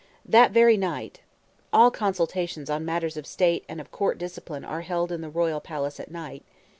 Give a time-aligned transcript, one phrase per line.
[0.25, 1.19] That very night
[1.69, 5.29] [Footnote: All consultations on matters of state and of court discipline are held in the
[5.29, 6.43] royal palace at night.